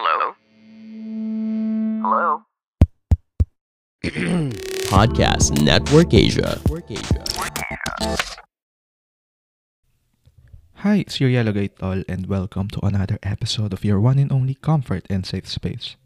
[0.00, 0.32] Hello?
[2.00, 2.26] Hello?
[4.88, 6.56] Podcast Network Asia.
[10.80, 14.32] Hi, it's your Yellow Gate Tol and welcome to another episode of your one and
[14.32, 16.00] only comfort and safe space,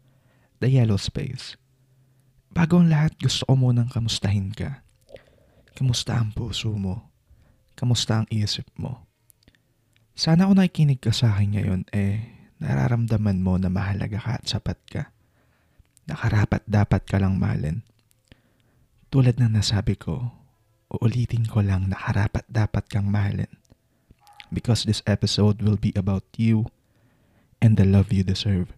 [0.59, 1.55] the Yellow Space.
[2.51, 4.83] Bago ang lahat, gusto ko munang kamustahin ka.
[5.71, 7.15] Kamusta ang puso mo?
[7.79, 9.07] Kamusta ang isip mo?
[10.19, 14.79] Sana kung nakikinig ka sa akin ngayon, eh, nararamdaman mo na mahalaga ka at sapat
[14.87, 15.03] ka.
[16.05, 17.81] Nakarapat dapat ka lang mahalin.
[19.09, 20.31] Tulad ng nasabi ko,
[20.91, 23.49] uulitin ko lang nakarapat dapat kang mahalin
[24.53, 26.69] because this episode will be about you
[27.59, 28.71] and the love you deserve.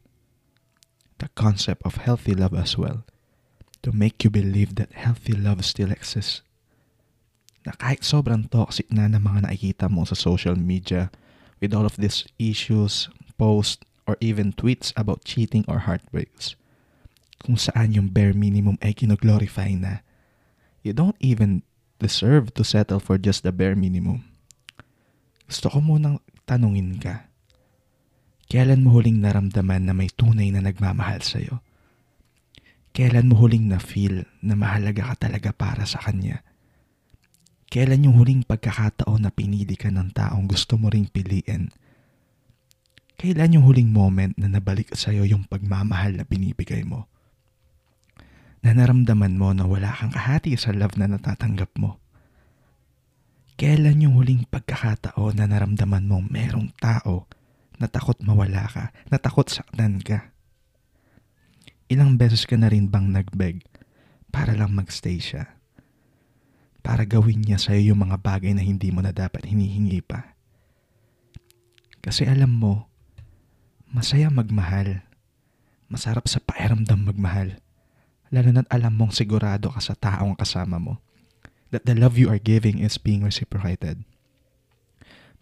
[1.18, 3.02] The concept of healthy love as well,
[3.82, 6.46] to make you believe that healthy love still exists.
[7.66, 11.10] Na kahit sobrang toxic na ng mga nakikita mo sa social media
[11.58, 16.58] with all of these issues, posts, or even tweets about cheating or heartbreaks,
[17.46, 20.02] kung saan yung bare minimum ay kinoglorify na,
[20.82, 21.62] you don't even
[22.02, 24.28] deserve to settle for just the bare minimum
[25.48, 27.32] gusto ko munang tanungin ka.
[28.52, 31.64] Kailan mo huling naramdaman na may tunay na nagmamahal sa'yo?
[32.92, 36.44] Kailan mo huling na-feel na mahalaga ka talaga para sa kanya?
[37.72, 41.72] Kailan yung huling pagkakataon na pinili ka ng taong gusto mo ring piliin?
[43.18, 47.10] Kailan yung huling moment na nabalik sa'yo yung pagmamahal na binibigay mo?
[48.62, 51.98] Na naramdaman mo na wala kang kahati sa love na natatanggap mo?
[53.58, 57.26] Kailan yung huling pagkakataon na naramdaman mong merong tao
[57.82, 60.30] na takot mawala ka, na takot saktan ka?
[61.90, 63.66] Ilang beses ka na rin bang nagbeg
[64.30, 65.58] para lang magstay siya?
[66.86, 70.38] Para gawin niya sa'yo yung mga bagay na hindi mo na dapat hinihingi pa?
[72.06, 72.87] Kasi alam mo,
[73.92, 75.04] masaya magmahal.
[75.88, 77.60] Masarap sa pakiramdam magmahal.
[78.28, 81.00] Lalo na't alam mong sigurado ka sa taong kasama mo
[81.72, 84.04] that the love you are giving is being reciprocated.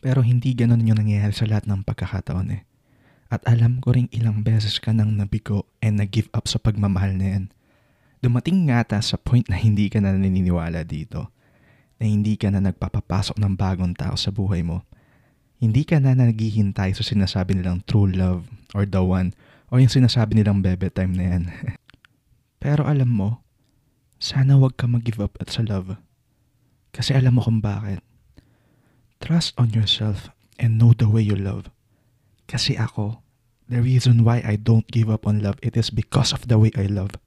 [0.01, 2.61] Pero hindi ganun yung nangyayari sa lahat ng pagkakataon eh.
[3.29, 7.27] At alam ko rin ilang beses ka nang nabigo and nag-give up sa pagmamahal na
[7.37, 7.45] yan.
[8.21, 11.33] Dumating nga ta sa point na hindi ka na naniniwala dito.
[11.97, 14.85] Na hindi ka na nagpapapasok ng bagong tao sa buhay mo.
[15.59, 19.31] Hindi ka na naghihintay sa sinasabi nilang true love or the one
[19.71, 21.43] or yung sinasabi nilang bebe time na yan.
[22.63, 23.29] Pero alam mo,
[24.19, 25.99] sana wag ka mag-give up at sa love.
[26.95, 27.99] Kasi alam mo kung bakit.
[29.19, 31.71] Trust on yourself and know the way you love.
[32.47, 33.19] Kasi ako,
[33.67, 36.71] the reason why I don't give up on love, it is because of the way
[36.77, 37.17] I love.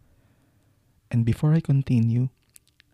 [1.11, 2.29] And before I continue,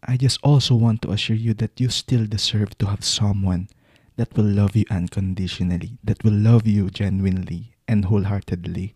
[0.05, 3.69] I just also want to assure you that you still deserve to have someone
[4.15, 8.95] that will love you unconditionally, that will love you genuinely and wholeheartedly.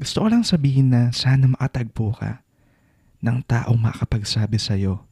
[0.00, 2.40] Gusto ko lang sabihin na sana makatagpo ka
[3.20, 5.04] ng taong makapagsabi sa'yo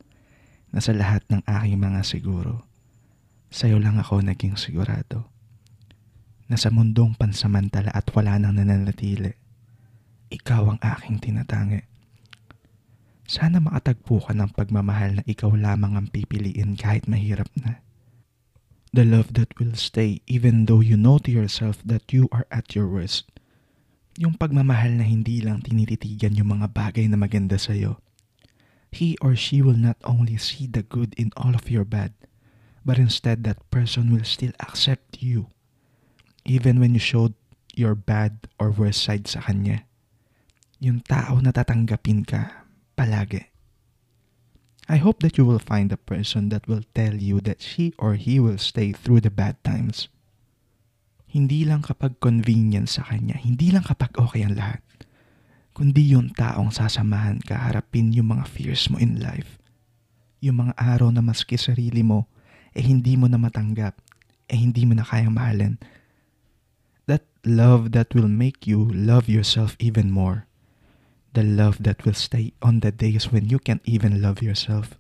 [0.73, 2.65] na sa lahat ng aking mga siguro,
[3.53, 5.29] sa'yo lang ako naging sigurado.
[6.49, 9.37] Na sa mundong pansamantala at wala nang nananatili,
[10.33, 11.85] ikaw ang aking tinatangi.
[13.29, 17.85] Sana makatagpo ka ng pagmamahal na ikaw lamang ang pipiliin kahit mahirap na.
[18.89, 22.73] The love that will stay even though you know to yourself that you are at
[22.73, 23.29] your worst.
[24.17, 28.01] Yung pagmamahal na hindi lang tinititigan yung mga bagay na maganda sa'yo,
[28.91, 32.17] he or she will not only see the good in all of your bad,
[32.83, 35.53] but instead that person will still accept you,
[36.49, 37.37] even when you showed
[37.77, 39.85] your bad or worst side sa kanya.
[40.81, 42.65] Yung tao na tatanggapin ka
[42.97, 43.48] palagi.
[44.89, 48.17] I hope that you will find a person that will tell you that she or
[48.17, 50.09] he will stay through the bad times.
[51.29, 54.81] Hindi lang kapag convenient sa kanya, hindi lang kapag okay ang lahat
[55.79, 59.63] kundi yung taong sasamahan ka harapin yung mga fears mo in life.
[60.43, 62.27] Yung mga araw na maski sarili mo,
[62.75, 63.95] eh hindi mo na matanggap,
[64.51, 65.79] eh hindi mo na kayang mahalin.
[67.07, 70.48] That love that will make you love yourself even more.
[71.39, 74.99] The love that will stay on the days when you can't even love yourself.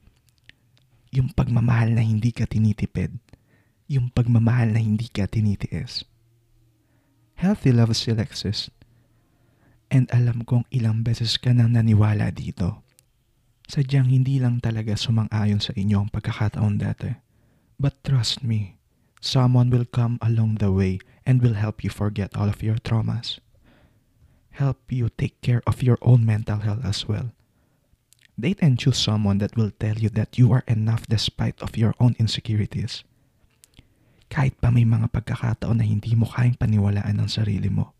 [1.11, 3.19] Yung pagmamahal na hindi ka tinitipid.
[3.90, 6.06] Yung pagmamahal na hindi ka tinitiis.
[7.43, 8.70] Healthy love still exists
[9.88, 12.84] And alam kong ilang beses ka nang naniwala dito.
[13.69, 17.12] Sadyang hindi lang talaga sumang-ayon sa inyo ang pagkakataon dati.
[17.81, 18.76] But trust me,
[19.25, 23.41] someone will come along the way and will help you forget all of your traumas.
[24.58, 27.31] Help you take care of your own mental health as well.
[28.34, 31.94] Date and choose someone that will tell you that you are enough despite of your
[32.02, 33.06] own insecurities.
[34.26, 37.99] Kahit pa may mga pagkakataon na hindi mo kayang paniwalaan ang sarili mo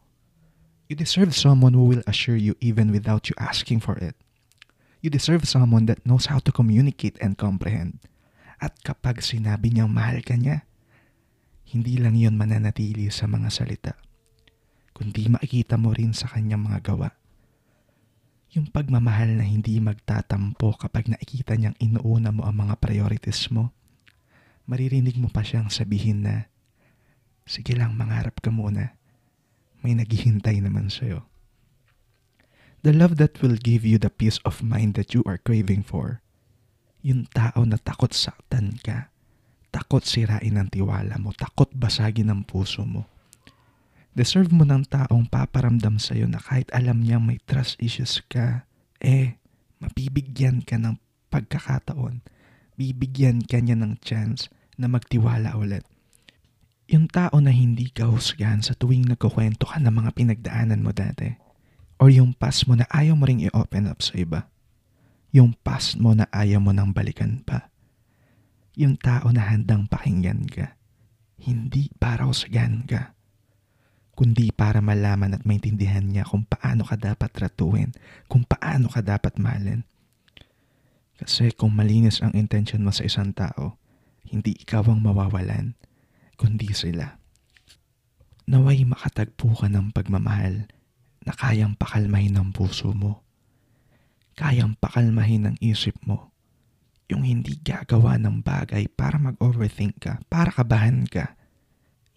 [0.89, 4.17] You deserve someone who will assure you even without you asking for it.
[5.05, 8.01] You deserve someone that knows how to communicate and comprehend.
[8.57, 10.65] At kapag sinabi niyang mahal ka niya,
[11.69, 14.01] hindi lang yon mananatili sa mga salita,
[14.99, 17.15] kundi makikita mo rin sa kanyang mga gawa.
[18.51, 23.71] Yung pagmamahal na hindi magtatampo kapag nakikita niyang inuuna mo ang mga priorities mo.
[24.67, 26.51] Maririnig mo pa siyang sabihin na,
[27.47, 28.99] Sige lang, mangarap ka muna.
[29.81, 31.25] May naghihintay naman sa'yo.
[32.83, 36.21] The love that will give you the peace of mind that you are craving for.
[37.07, 39.15] Yung tao na takot saktan ka.
[39.71, 41.31] Takot sirain ang tiwala mo.
[41.31, 43.07] Takot basagin ang puso mo.
[44.19, 48.67] Deserve mo ng taong paparamdam sa'yo na kahit alam niyang may trust issues ka,
[48.99, 49.39] eh,
[49.79, 50.99] mapibigyan ka ng
[51.31, 52.27] pagkakataon.
[52.75, 55.87] Bibigyan ka niya ng chance na magtiwala ulit.
[56.91, 61.39] Yung tao na hindi ka husgahan sa tuwing nagkukwento ka ng mga pinagdaanan mo dati.
[62.03, 64.51] Or yung past mo na ayaw mo ring i-open up sa iba.
[65.31, 67.71] Yung past mo na ayaw mo nang balikan pa.
[68.75, 70.75] Yung tao na handang pakinggan ka.
[71.39, 73.18] Hindi para husgahan ka.
[74.19, 77.95] Kundi para malaman at maintindihan niya kung paano ka dapat ratuin,
[78.27, 79.87] kung paano ka dapat mahalin.
[81.23, 83.79] Kasi kung malinis ang intention mo sa isang tao,
[84.27, 85.79] hindi ikaw ang mawawalan
[86.35, 87.15] kundi sila.
[88.51, 90.67] Naway makatagpo ka ng pagmamahal
[91.23, 93.23] na kayang pakalmahin ng puso mo.
[94.35, 96.35] Kayang pakalmahin ng isip mo.
[97.07, 101.38] Yung hindi gagawa ng bagay para mag-overthink ka, para kabahan ka.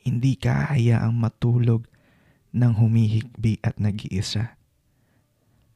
[0.02, 1.86] Hindi ka hayaang matulog
[2.52, 4.58] ng humihikbi at nag-iisa.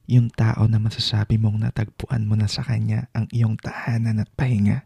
[0.06, 4.86] Yung tao na masasabi mong natagpuan mo na sa kanya ang iyong tahanan at pahinga.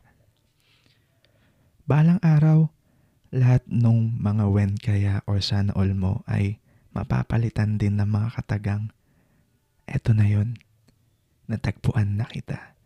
[1.83, 2.71] Balang araw,
[3.33, 6.61] lahat ng mga when kaya or sana all mo ay
[6.95, 8.89] mapapalitan din ng mga katagang,
[9.85, 10.57] eto na yon
[11.49, 12.77] natagpuan na kita.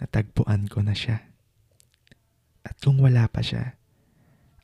[0.00, 1.20] Natagpuan ko na siya.
[2.64, 3.76] At kung wala pa siya,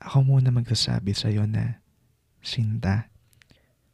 [0.01, 1.85] ako muna magsasabi sa iyo na,
[2.41, 3.13] Sinta,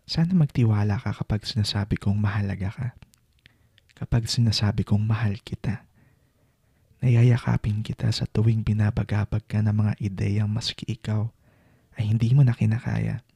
[0.07, 2.89] sana magtiwala ka kapag sinasabi kong mahalaga ka.
[3.99, 5.83] Kapag sinasabi kong mahal kita.
[7.03, 11.27] Nayayakapin kita sa tuwing binabagabag ka ng mga ideyang maski ikaw
[11.99, 13.27] ay hindi mo na kinakaya.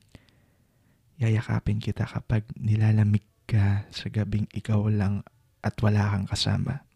[1.19, 5.27] Yayakapin kita kapag nilalamig ka sa gabing ikaw lang
[5.61, 6.87] at wala kang kasama.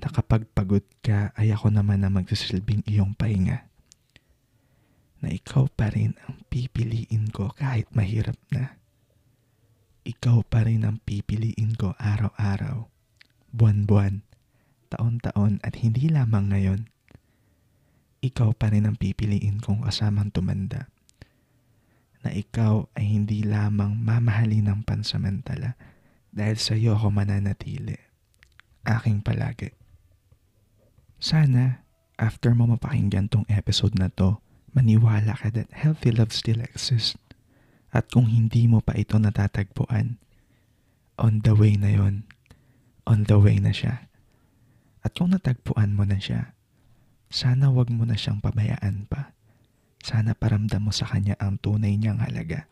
[0.00, 3.69] Na kapag pagod ka ay ako naman na magsisilbing iyong pahinga.
[5.20, 8.80] Na ikaw pa rin ang pipiliin ko kahit mahirap na.
[10.04, 12.88] Ikaw pa rin ang pipiliin ko araw-araw,
[13.52, 14.24] buwan-buwan
[14.90, 16.80] taon-taon at hindi lamang ngayon.
[18.20, 20.90] Ikaw pa rin ang pipiliin kong kasamang tumanda.
[22.20, 25.78] Na ikaw ay hindi lamang mamahalin ng pansamantala
[26.34, 27.96] dahil sa iyo ako mananatili.
[28.84, 29.72] Aking palagi.
[31.16, 31.84] Sana,
[32.20, 34.36] after mo mapakinggan tong episode na to,
[34.72, 37.18] maniwala ka that healthy love still exists.
[37.90, 40.22] At kung hindi mo pa ito natatagpuan,
[41.18, 42.24] on the way na yon,
[43.04, 44.06] on the way na siya.
[45.02, 46.54] At kung natagpuan mo na siya,
[47.30, 49.34] sana wag mo na siyang pabayaan pa.
[50.00, 52.70] Sana paramdam mo sa kanya ang tunay niyang halaga.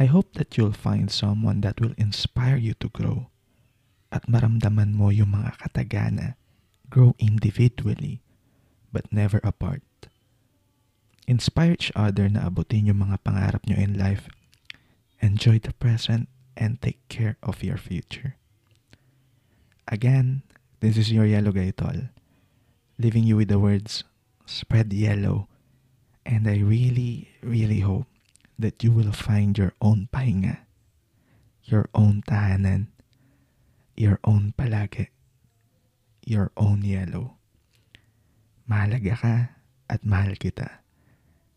[0.00, 3.28] I hope that you'll find someone that will inspire you to grow
[4.08, 6.40] at maramdaman mo yung mga katagana
[6.88, 8.24] grow individually
[8.92, 9.84] but never apart.
[11.26, 14.26] Inspire each other na abutin yung mga pangarap nyo in life.
[15.22, 18.36] Enjoy the present and take care of your future.
[19.86, 20.42] Again,
[20.82, 22.10] This is your yellow guy tol,
[22.98, 24.02] leaving you with the words,
[24.50, 25.46] spread yellow.
[26.26, 28.10] And I really, really hope
[28.58, 30.66] that you will find your own pahinga,
[31.70, 32.90] your own tahanan,
[33.94, 35.14] your own palagi,
[36.26, 37.38] your own yellow.
[38.66, 39.34] Mahalaga ka
[39.86, 40.81] at mahal kita.